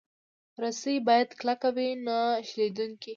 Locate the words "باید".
1.07-1.29